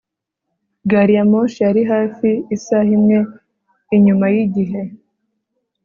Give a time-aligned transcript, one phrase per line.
[0.89, 3.17] Gari ya moshi yari hafi isaha imwe
[3.95, 4.81] inyuma yigihe